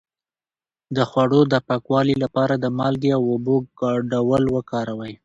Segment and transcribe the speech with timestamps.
[0.95, 5.13] د خوړو د پاکوالي لپاره د مالګې او اوبو ګډول وکاروئ